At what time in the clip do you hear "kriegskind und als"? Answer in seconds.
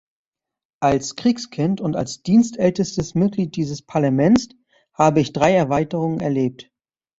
1.15-2.23